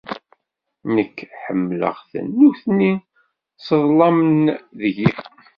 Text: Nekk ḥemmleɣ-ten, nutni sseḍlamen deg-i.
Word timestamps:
Nekk 0.95 1.17
ḥemmleɣ-ten, 1.43 2.27
nutni 2.39 2.93
sseḍlamen 3.65 4.43
deg-i. 4.79 5.09